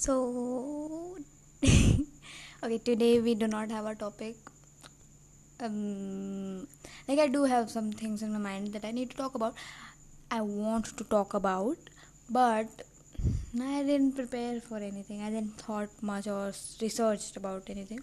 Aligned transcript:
So, 0.00 1.18
okay, 1.62 2.78
today 2.78 3.20
we 3.20 3.34
do 3.34 3.46
not 3.46 3.70
have 3.70 3.84
a 3.84 3.94
topic. 3.94 4.36
Um, 5.62 6.66
like 7.06 7.18
I 7.18 7.26
do 7.26 7.44
have 7.44 7.68
some 7.68 7.92
things 7.92 8.22
in 8.22 8.32
my 8.32 8.38
mind 8.38 8.68
that 8.68 8.86
I 8.86 8.92
need 8.92 9.10
to 9.10 9.16
talk 9.18 9.34
about. 9.34 9.54
I 10.30 10.40
want 10.40 10.86
to 10.96 11.04
talk 11.04 11.34
about, 11.34 11.76
but 12.30 12.68
I 13.60 13.82
didn't 13.82 14.12
prepare 14.12 14.62
for 14.62 14.78
anything. 14.78 15.20
I 15.20 15.28
didn't 15.28 15.58
thought 15.58 15.90
much 16.00 16.26
or 16.26 16.54
researched 16.80 17.36
about 17.36 17.68
anything. 17.68 18.00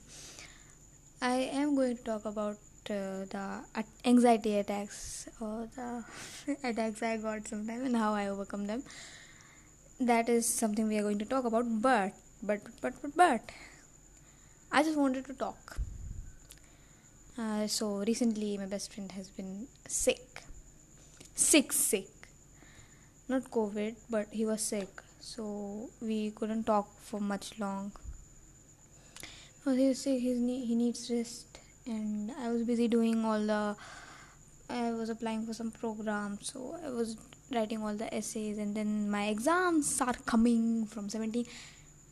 I 1.19 1.49
am 1.61 1.75
going 1.75 1.97
to 1.97 2.03
talk 2.03 2.25
about 2.25 2.57
uh, 2.91 3.25
the 3.33 3.63
anxiety 4.05 4.59
attacks 4.59 5.27
or 5.41 5.67
the 5.75 6.05
attacks 6.63 7.01
I 7.01 7.17
got 7.17 7.47
sometimes 7.47 7.87
and 7.87 7.97
how 7.97 8.13
I 8.13 8.27
overcome 8.27 8.67
them 8.67 8.83
that 9.99 10.29
is 10.29 10.47
something 10.47 10.87
we 10.87 10.97
are 10.97 11.01
going 11.01 11.19
to 11.19 11.25
talk 11.25 11.45
about 11.45 11.65
but 11.81 12.13
but 12.43 12.61
but 12.81 12.93
but 13.01 13.15
but. 13.15 13.41
I 14.71 14.83
just 14.83 14.97
wanted 14.97 15.25
to 15.25 15.33
talk. 15.33 15.77
Uh, 17.37 17.67
so 17.67 17.97
recently 18.07 18.57
my 18.57 18.65
best 18.65 18.93
friend 18.93 19.11
has 19.11 19.29
been 19.29 19.67
sick. 19.87 20.43
Sick 21.35 21.71
sick. 21.73 22.09
Not 23.29 23.49
covid 23.51 23.95
but 24.09 24.27
he 24.31 24.45
was 24.45 24.61
sick. 24.61 24.89
So 25.19 25.89
we 26.01 26.31
couldn't 26.31 26.65
talk 26.65 26.87
for 27.01 27.19
much 27.19 27.59
long. 27.59 27.91
Because 29.59 29.77
he 29.77 29.87
was 29.87 30.01
sick 30.01 30.19
He's 30.19 30.37
he 30.37 30.75
needs 30.75 31.09
rest. 31.09 31.59
And 31.85 32.31
i 32.43 32.51
was 32.51 32.63
busy 32.63 32.87
doing 32.87 33.23
all 33.23 33.39
the 33.39 33.75
i 34.69 34.91
was 34.91 35.09
applying 35.09 35.45
for 35.45 35.53
some 35.53 35.71
programs 35.71 36.51
so 36.51 36.77
i 36.85 36.89
was 36.89 37.15
writing 37.53 37.81
all 37.81 37.93
the 37.93 38.13
essays 38.13 38.57
and 38.57 38.75
then 38.75 39.09
my 39.09 39.27
exams 39.27 39.99
are 40.01 40.15
coming 40.25 40.85
from 40.85 41.09
17 41.09 41.45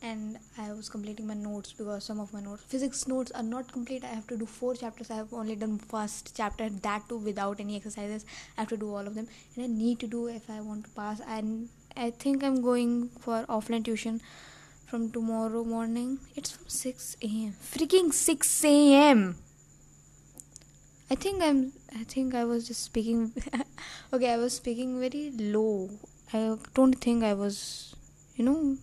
and 0.02 0.38
i 0.58 0.72
was 0.72 0.88
completing 0.88 1.26
my 1.26 1.34
notes 1.34 1.72
because 1.72 2.04
some 2.04 2.20
of 2.20 2.32
my 2.32 2.40
notes 2.40 2.62
physics 2.68 3.06
notes 3.08 3.30
are 3.32 3.42
not 3.42 3.70
complete. 3.72 4.04
I 4.04 4.08
have 4.08 4.26
to 4.28 4.36
do 4.36 4.46
four 4.46 4.74
chapters. 4.74 5.10
I 5.10 5.16
have 5.16 5.32
only 5.32 5.56
done 5.56 5.78
first 5.78 6.36
chapter 6.36 6.68
that 6.68 7.08
too 7.08 7.16
without 7.16 7.60
any 7.60 7.76
exercises. 7.76 8.26
I 8.56 8.62
have 8.62 8.68
to 8.68 8.76
do 8.76 8.94
all 8.94 9.06
of 9.06 9.14
them 9.14 9.28
and 9.54 9.64
i 9.64 9.68
need 9.68 10.00
to 10.00 10.06
do 10.06 10.26
if 10.28 10.50
i 10.50 10.60
want 10.60 10.84
to 10.84 10.90
pass. 10.90 11.20
And 11.26 11.68
i 11.96 12.10
think 12.10 12.44
i'm 12.44 12.60
going 12.60 13.08
for 13.20 13.44
offline 13.48 13.84
tuition 13.84 14.20
from 14.86 15.10
tomorrow 15.10 15.64
morning. 15.64 16.18
It's 16.36 16.50
from 16.50 16.68
6 16.68 17.16
a.m 17.22 17.54
freaking 17.72 18.12
6 18.12 18.64
a.m 18.64 19.36
i 21.10 21.14
think 21.14 21.42
i'm 21.46 21.58
i 22.00 22.04
think 22.12 22.34
i 22.34 22.44
was 22.44 22.66
just 22.68 22.82
speaking 22.82 23.32
okay 24.12 24.32
i 24.32 24.36
was 24.36 24.54
speaking 24.54 24.98
very 25.00 25.30
low. 25.38 25.88
I 26.32 26.56
don't 26.74 26.94
think 27.04 27.22
i 27.22 27.32
was 27.32 27.94
you 28.34 28.44
know 28.44 28.76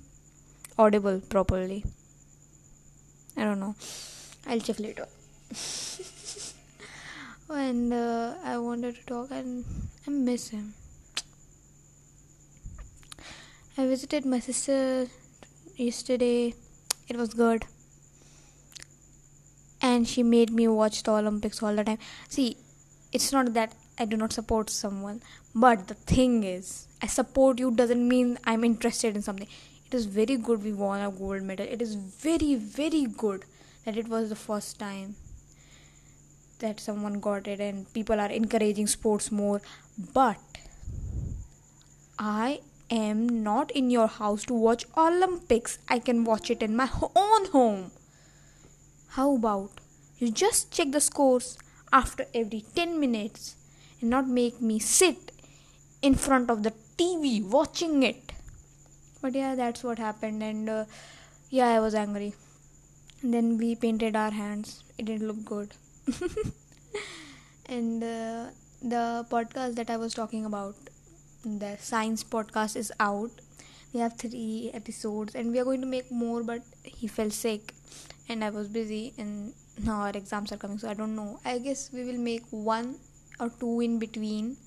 audible 0.78 1.20
properly. 1.20 1.84
I 3.36 3.44
don't 3.44 3.60
know. 3.60 3.76
I'll 4.48 4.60
check 4.60 4.80
later. 4.80 5.08
And 7.50 7.94
uh, 7.94 8.34
i 8.44 8.58
wanted 8.58 8.96
to 8.96 9.06
talk 9.06 9.30
and 9.30 9.66
i 10.08 10.12
miss 10.12 10.48
him. 10.50 10.74
I 13.78 13.86
visited 13.86 14.26
my 14.26 14.40
sister 14.40 15.08
yesterday. 15.76 16.56
It 17.10 17.18
was 17.18 17.34
good 17.34 17.66
and 19.94 20.08
she 20.16 20.24
made 20.36 20.52
me 20.60 20.68
watch 20.82 21.02
the 21.08 21.12
olympics 21.22 21.64
all 21.64 21.82
the 21.82 21.88
time 21.90 22.04
see 22.38 22.50
it's 23.14 23.32
not 23.32 23.54
that 23.54 23.74
I 23.98 24.06
do 24.06 24.18
not 24.18 24.34
support 24.34 24.70
someone. 24.70 25.22
But 25.54 25.88
the 25.88 25.94
thing 25.94 26.44
is, 26.44 26.88
I 27.02 27.08
support 27.08 27.60
you 27.60 27.72
doesn't 27.72 28.08
mean 28.08 28.40
I'm 28.44 28.64
interested 28.64 29.16
in 29.16 29.22
something. 29.22 29.48
It 29.86 29.94
is 29.94 30.06
very 30.06 30.38
good 30.38 30.64
we 30.64 30.74
won 30.74 31.02
a 31.02 31.12
gold 31.12 31.44
medal. 31.44 31.68
It 31.68 31.82
is 31.82 31.96
very, 31.96 32.56
very 32.56 33.06
good 33.06 33.46
that 33.86 33.98
it 33.98 34.08
was 34.08 34.30
the 34.30 34.36
first 34.36 34.80
time 34.80 35.16
that 36.60 36.80
someone 36.80 37.20
got 37.20 37.48
it 37.48 37.60
and 37.60 37.92
people 37.94 38.20
are 38.20 38.32
encouraging 38.32 38.88
sports 38.88 39.32
more. 39.32 39.62
But 40.14 40.40
I 42.18 42.62
am 42.90 43.44
not 43.44 43.70
in 43.72 43.92
your 43.92 44.08
house 44.08 44.44
to 44.46 44.54
watch 44.56 44.86
Olympics. 44.98 45.78
I 45.88 46.00
can 46.00 46.24
watch 46.24 46.50
it 46.50 46.64
in 46.64 46.76
my 46.76 46.90
own 47.16 47.46
home. 47.48 47.92
How 49.10 49.36
about 49.36 49.83
you 50.24 50.32
just 50.32 50.72
check 50.72 50.92
the 50.92 51.02
scores 51.02 51.58
after 51.92 52.26
every 52.34 52.64
10 52.76 53.00
minutes? 53.00 53.56
and 54.04 54.10
not 54.10 54.28
make 54.28 54.62
me 54.62 54.78
sit 54.80 55.32
in 56.02 56.16
front 56.16 56.50
of 56.50 56.62
the 56.64 56.74
TV 56.98 57.42
watching 57.58 58.04
it. 58.04 58.34
But 59.22 59.34
yeah, 59.34 59.56
that's 59.56 59.84
what 59.84 59.98
happened, 59.98 60.44
and 60.44 60.70
uh, 60.70 60.86
yeah, 61.50 61.70
I 61.70 61.80
was 61.80 61.96
angry. 61.96 62.34
And 63.22 63.34
then 63.34 63.58
we 63.58 63.76
painted 63.76 64.18
our 64.18 64.32
hands, 64.32 64.84
it 64.98 65.06
didn't 65.06 65.28
look 65.28 65.46
good. 65.46 65.72
and 67.68 68.04
uh, 68.04 68.48
the 68.82 69.26
podcast 69.32 69.76
that 69.76 69.90
I 69.90 69.96
was 69.96 70.14
talking 70.14 70.44
about, 70.46 70.76
the 71.46 71.78
science 71.80 72.24
podcast, 72.26 72.76
is 72.76 72.92
out. 73.00 73.32
We 73.94 74.02
have 74.02 74.18
three 74.18 74.72
episodes, 74.74 75.34
and 75.36 75.54
we 75.54 75.60
are 75.60 75.64
going 75.64 75.80
to 75.80 75.88
make 75.88 76.12
more, 76.12 76.44
but 76.44 76.62
he 76.84 77.08
fell 77.08 77.30
sick, 77.30 77.74
and 78.28 78.44
I 78.44 78.50
was 78.50 78.68
busy, 78.68 79.14
and 79.18 79.54
now 79.78 80.02
our 80.02 80.12
exams 80.12 80.52
are 80.52 80.58
coming, 80.58 80.78
so 80.78 80.90
I 80.90 80.94
don't 80.94 81.16
know. 81.16 81.40
I 81.44 81.58
guess 81.58 81.92
we 81.92 82.04
will 82.04 82.18
make 82.18 82.44
one 82.52 82.96
or 83.40 83.50
two 83.50 83.82
in 83.82 84.00
between. 84.00 84.58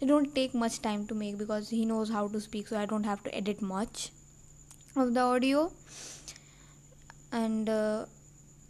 They 0.00 0.06
don't 0.06 0.34
take 0.34 0.54
much 0.54 0.80
time 0.82 1.06
to 1.06 1.14
make 1.14 1.38
because 1.38 1.68
he 1.68 1.84
knows 1.84 2.10
how 2.10 2.26
to 2.28 2.40
speak 2.40 2.68
so 2.68 2.78
i 2.78 2.86
don't 2.86 3.04
have 3.04 3.22
to 3.22 3.34
edit 3.34 3.60
much 3.60 4.10
of 4.96 5.14
the 5.14 5.20
audio. 5.20 5.72
And 7.32 7.68
uh, 7.68 8.06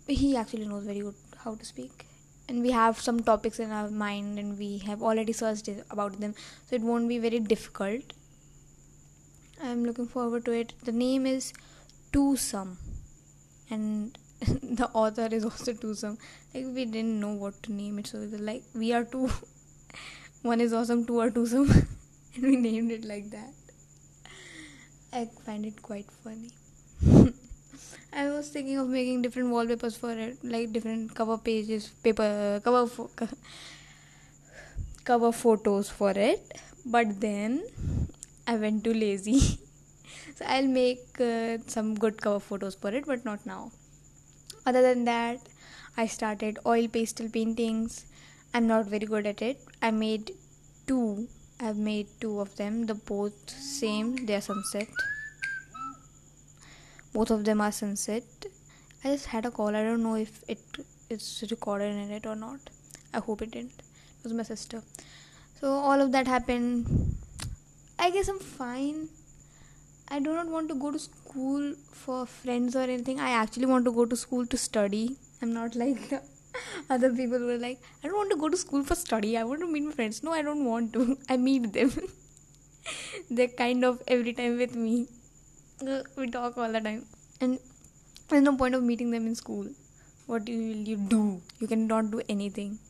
he 0.07 0.37
actually 0.37 0.67
knows 0.67 0.85
very 0.85 1.01
good 1.01 1.15
how 1.45 1.55
to 1.55 1.65
speak. 1.65 2.07
And 2.49 2.63
we 2.63 2.73
have 2.73 3.01
some 3.01 3.21
topics 3.21 3.61
in 3.61 3.71
our 3.71 3.89
mind 3.91 4.39
and 4.39 4.59
we 4.59 4.79
have 4.79 5.03
already 5.03 5.33
searched 5.33 5.69
about 5.89 6.21
them 6.21 6.35
so 6.69 6.77
it 6.77 6.83
won't 6.83 7.09
be 7.09 7.19
very 7.19 7.39
difficult. 7.39 8.13
I'm 9.63 9.85
looking 9.85 10.09
forward 10.09 10.45
to 10.47 10.53
it. 10.53 10.75
The 10.85 10.93
name 10.93 11.27
is 11.27 11.53
twosome. 12.13 12.79
And 13.71 14.19
the 14.81 14.89
author 14.95 15.29
is 15.31 15.45
also 15.45 15.73
twosome 15.73 16.17
like 16.55 16.65
we 16.75 16.85
didn't 16.85 17.21
know 17.21 17.33
what 17.45 17.63
to 17.63 17.73
name 17.73 17.99
it 17.99 18.07
so 18.07 18.19
we 18.19 18.27
were 18.27 18.45
like 18.51 18.63
we 18.75 18.93
are 18.93 19.05
two 19.05 19.29
one 20.43 20.61
is 20.61 20.73
awesome 20.73 21.05
two 21.07 21.21
are 21.21 21.31
twosome 21.31 21.71
and 22.35 22.45
we 22.45 22.57
named 22.57 22.91
it 22.91 23.05
like 23.05 23.31
that. 23.31 23.53
I 25.13 25.27
find 25.45 25.67
it 25.67 25.83
quite 25.83 26.11
funny. 26.11 26.51
I 28.13 28.29
was 28.31 28.49
thinking 28.49 28.77
of 28.79 28.89
making 28.89 29.23
different 29.23 29.51
wallpapers 29.51 29.97
for 29.97 30.13
it 30.13 30.39
like 30.45 30.73
different 30.73 31.15
cover 31.15 31.39
pages 31.39 31.89
paper 32.03 32.61
cover 32.65 32.87
fo- 32.87 33.11
cover 35.05 35.33
photos 35.33 35.89
for 35.91 36.11
it. 36.11 36.53
But 36.87 37.21
then 37.21 37.63
i 38.47 38.57
went 38.57 38.85
too 38.85 38.95
lazy. 38.95 39.41
So 40.37 40.45
i'll 40.55 40.69
make 40.77 41.21
uh, 41.21 41.59
some 41.75 41.95
good 42.05 42.21
cover 42.23 42.41
photos 42.41 42.75
for 42.75 42.91
it 43.01 43.07
but 43.07 43.25
not 43.25 43.45
now 43.47 43.71
other 44.71 44.83
than 44.89 45.05
that 45.05 45.51
i 45.97 46.07
started 46.07 46.59
oil 46.65 46.87
pastel 46.89 47.29
paintings. 47.29 48.07
I'm 48.53 48.67
not 48.67 48.87
very 48.87 49.07
good 49.07 49.27
at 49.27 49.43
it. 49.43 49.61
I 49.81 49.91
made 49.91 50.33
two. 50.87 51.29
I've 51.61 51.77
made 51.77 52.09
two 52.21 52.41
of 52.41 52.57
them. 52.57 52.87
The 52.87 52.95
both 52.95 53.51
same. 53.51 54.27
They 54.27 54.35
are 54.35 54.41
sunset. 54.41 54.89
Both 57.13 57.31
of 57.31 57.45
them 57.45 57.61
are 57.61 57.71
sunset. 57.71 58.25
I 59.05 59.11
just 59.11 59.27
had 59.27 59.47
a 59.47 59.51
call. 59.51 59.77
I 59.77 59.85
don't 59.85 60.03
know 60.03 60.17
if 60.17 60.43
it 60.49 60.61
is 61.09 61.45
recorded 61.51 61.95
in 61.95 62.11
it 62.11 62.27
or 62.27 62.35
not. 62.35 62.59
I 63.15 63.19
hope 63.19 63.43
it 63.43 63.53
didn't. 63.53 63.79
It 63.79 64.25
was 64.25 64.33
my 64.33 64.43
sister. 64.43 64.83
So 65.61 65.71
all 65.71 66.01
of 66.01 66.13
that 66.13 66.27
happened. 66.27 67.17
I 67.99 68.11
guess 68.11 68.29
i'm 68.29 68.39
fine 68.39 69.09
I 70.13 70.19
do 70.19 70.33
not 70.35 70.49
want 70.49 70.69
to 70.71 70.75
go 70.75 70.91
to 70.91 70.99
school 70.99 71.75
for 71.93 72.27
friends 72.27 72.75
or 72.75 72.83
anything. 72.83 73.21
I 73.21 73.31
actually 73.31 73.67
want 73.67 73.85
to 73.85 73.93
go 73.93 74.05
to 74.05 74.17
school 74.17 74.45
to 74.45 74.57
study. 74.57 75.17
I'm 75.41 75.53
not 75.53 75.77
like 75.77 76.13
other 76.91 77.13
people 77.15 77.39
were 77.39 77.59
like, 77.59 77.79
I 78.03 78.09
don't 78.09 78.17
want 78.17 78.31
to 78.33 78.37
go 78.37 78.49
to 78.49 78.57
school 78.57 78.83
for 78.83 78.97
study. 78.97 79.39
I 79.39 79.45
want 79.45 79.61
to 79.61 79.69
meet 79.69 79.85
my 79.85 79.93
friends. 79.93 80.25
No, 80.25 80.33
I 80.33 80.43
don't 80.43 80.65
want 80.65 80.93
to. 80.95 81.17
I 81.29 81.37
meet 81.37 81.73
them. 81.73 81.93
They're 83.31 83.55
kind 83.63 83.85
of 83.85 84.03
every 84.09 84.33
time 84.33 84.59
with 84.59 84.75
me. 84.75 85.07
Uh, 85.87 86.03
we 86.17 86.29
talk 86.29 86.59
all 86.59 86.73
the 86.73 86.81
time. 86.81 87.07
And 87.41 87.61
there's 88.29 88.43
no 88.43 88.57
point 88.57 88.75
of 88.75 88.83
meeting 88.83 89.13
them 89.13 89.29
in 89.29 89.37
school. 89.37 89.69
What 90.27 90.49
will 90.49 90.89
you 90.93 90.97
do? 90.97 91.41
You 91.61 91.69
cannot 91.69 92.11
do 92.11 92.21
anything. 92.29 92.81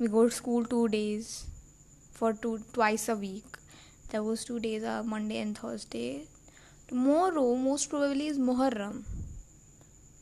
We 0.00 0.08
go 0.08 0.24
to 0.24 0.34
school 0.34 0.64
two 0.64 0.88
days 0.88 1.46
for 2.10 2.32
two 2.32 2.58
twice 2.72 3.08
a 3.08 3.14
week. 3.14 3.44
Those 4.10 4.44
two 4.44 4.58
days 4.58 4.82
are 4.82 5.04
Monday 5.04 5.38
and 5.38 5.56
Thursday 5.56 6.26
tomorrow 6.88 7.54
most 7.54 7.90
probably 7.90 8.26
is 8.28 8.38
Muharram. 8.38 9.02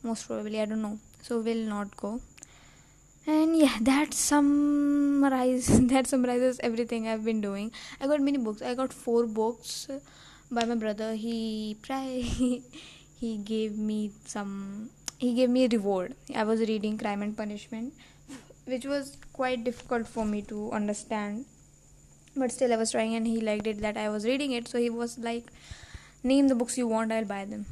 Most 0.03 0.27
probably 0.27 0.61
I 0.61 0.65
don't 0.65 0.81
know. 0.81 0.99
So 1.21 1.39
we'll 1.39 1.67
not 1.67 1.95
go. 1.97 2.21
And 3.27 3.57
yeah 3.57 3.77
that 3.81 4.13
summarize 4.13 5.67
that 5.93 6.07
summarizes 6.07 6.59
everything 6.63 7.07
I've 7.07 7.25
been 7.25 7.41
doing. 7.41 7.71
I 7.99 8.07
got 8.07 8.21
many 8.21 8.37
books. 8.37 8.61
I 8.61 8.75
got 8.75 8.93
four 8.93 9.25
books 9.25 9.87
by 10.51 10.65
my 10.65 10.75
brother. 10.75 11.15
He 11.15 11.77
he 13.19 13.37
gave 13.37 13.77
me 13.77 14.11
some 14.25 14.89
he 15.17 15.33
gave 15.33 15.49
me 15.49 15.65
a 15.65 15.69
reward. 15.69 16.15
I 16.35 16.43
was 16.43 16.59
reading 16.59 16.97
crime 16.97 17.21
and 17.21 17.35
punishment 17.35 17.93
which 18.65 18.85
was 18.85 19.17
quite 19.33 19.63
difficult 19.63 20.07
for 20.07 20.25
me 20.25 20.41
to 20.43 20.71
understand. 20.71 21.45
But 22.35 22.51
still 22.51 22.73
i 22.73 22.75
was 22.75 22.91
trying 22.91 23.15
and 23.15 23.25
he 23.25 23.39
liked 23.39 23.65
it 23.65 23.81
that 23.81 23.97
i 23.97 24.09
was 24.09 24.25
reading 24.25 24.51
it. 24.51 24.67
So 24.67 24.77
he 24.77 24.89
was 24.89 25.17
like 25.17 25.51
name 26.29 26.47
the 26.47 26.55
books 26.55 26.77
you 26.77 26.87
want 26.87 27.11
i'll 27.11 27.31
buy 27.31 27.45
them. 27.45 27.65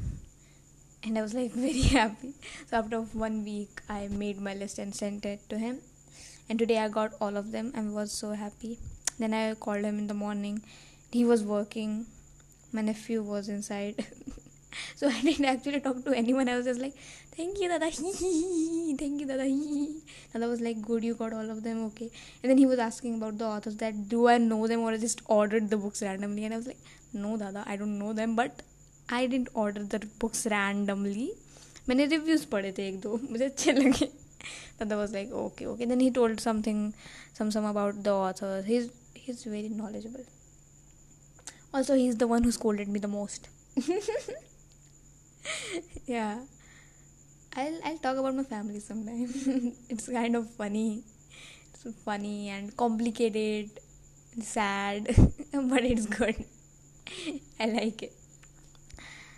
And 1.03 1.17
i 1.17 1.21
was 1.21 1.33
like 1.33 1.51
very 1.65 1.81
happy. 1.81 2.33
So 2.67 2.77
after 2.77 3.01
one 3.25 3.43
week 3.43 3.81
i 3.89 4.07
made 4.07 4.39
my 4.39 4.53
list 4.53 4.79
and 4.79 4.95
sent 4.95 5.25
it 5.25 5.49
to 5.49 5.57
him. 5.57 5.79
And 6.49 6.59
today 6.59 6.77
i 6.77 6.87
got 6.87 7.13
all 7.19 7.35
of 7.35 7.51
them 7.51 7.71
and 7.75 7.95
was 7.95 8.11
so 8.11 8.31
happy. 8.43 8.77
Then 9.17 9.33
i 9.33 9.53
called 9.55 9.83
him 9.89 9.97
in 9.97 10.07
the 10.07 10.19
morning. 10.25 10.61
He 11.11 11.25
was 11.25 11.43
working. 11.43 12.05
My 12.71 12.81
nephew 12.81 13.23
was 13.23 13.49
inside 13.49 14.05
so 14.96 15.08
i 15.08 15.20
didn't 15.22 15.50
actually 15.52 15.80
talk 15.86 16.02
to 16.04 16.12
anyone 16.22 16.48
i 16.48 16.56
was 16.56 16.66
just 16.70 16.80
like 16.80 16.94
thank 17.36 17.60
you 17.60 17.68
dada 17.72 17.90
thank 17.90 19.20
you 19.20 19.26
dada 19.32 19.48
dada 20.32 20.48
was 20.52 20.60
like 20.68 20.80
good 20.90 21.04
you 21.08 21.14
got 21.22 21.32
all 21.32 21.50
of 21.56 21.62
them 21.66 21.84
okay 21.86 22.10
and 22.42 22.50
then 22.50 22.58
he 22.58 22.66
was 22.66 22.78
asking 22.78 23.16
about 23.20 23.38
the 23.42 23.48
authors 23.56 23.76
that 23.82 24.08
do 24.14 24.28
i 24.28 24.38
know 24.38 24.62
them 24.66 24.86
or 24.86 24.92
i 24.92 25.02
just 25.08 25.22
ordered 25.40 25.68
the 25.74 25.80
books 25.84 26.02
randomly 26.02 26.44
and 26.44 26.54
i 26.54 26.56
was 26.62 26.66
like 26.66 26.84
no 27.26 27.36
dada 27.44 27.64
i 27.66 27.76
don't 27.82 27.98
know 27.98 28.12
them 28.22 28.36
but 28.36 28.62
i 29.18 29.26
didn't 29.26 29.52
order 29.66 29.84
the 29.96 30.00
books 30.24 30.46
randomly 30.56 31.28
मैंने 31.88 32.04
reviews 32.06 32.44
पढ़े 32.52 32.72
थे 32.78 32.86
एक 32.88 32.98
दो 33.00 33.18
मुझे 33.30 33.44
अच्छे 33.44 33.72
लगे 33.72 34.08
Dada 34.78 34.96
was 34.96 35.12
like 35.12 35.30
okay 35.32 35.66
okay 35.66 35.86
then 35.92 36.00
he 36.00 36.10
told 36.18 36.40
something 36.40 36.82
some 37.38 37.50
some 37.50 37.64
about 37.70 38.02
the 38.08 38.12
author 38.26 38.62
he's 38.66 38.90
he's 39.14 39.42
very 39.44 39.70
knowledgeable 39.78 40.26
also 41.74 41.96
he's 42.02 42.16
the 42.16 42.28
one 42.34 42.44
who 42.44 42.52
scolded 42.58 42.88
me 42.96 43.00
the 43.06 43.12
most 43.14 43.48
yeah 46.05 46.39
I'll 47.55 47.79
I'll 47.85 47.97
talk 47.97 48.17
about 48.17 48.35
my 48.35 48.43
family 48.43 48.79
sometime. 48.79 49.29
it's 49.89 50.07
kind 50.09 50.35
of 50.35 50.49
funny. 50.49 51.03
It's 51.73 51.85
funny 52.03 52.49
and 52.49 52.75
complicated 52.75 53.69
and 54.33 54.43
sad, 54.43 55.05
but 55.53 55.83
it's 55.83 56.07
good. 56.07 56.45
I 57.59 57.65
like 57.65 58.01
it. 58.01 58.13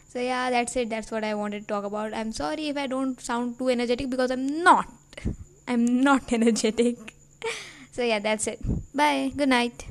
So 0.07 0.19
yeah, 0.19 0.49
that's 0.49 0.75
it. 0.77 0.89
That's 0.89 1.11
what 1.11 1.25
I 1.25 1.33
wanted 1.33 1.63
to 1.63 1.67
talk 1.67 1.83
about. 1.83 2.13
I'm 2.13 2.31
sorry 2.31 2.69
if 2.69 2.77
I 2.77 2.87
don't 2.87 3.19
sound 3.19 3.57
too 3.59 3.67
energetic 3.69 4.09
because 4.09 4.31
I'm 4.31 4.63
not. 4.63 4.87
I'm 5.67 6.01
not 6.01 6.31
energetic. 6.31 7.13
so 7.91 8.01
yeah, 8.01 8.19
that's 8.19 8.47
it. 8.47 8.61
Bye. 8.95 9.33
Good 9.35 9.49
night. 9.49 9.85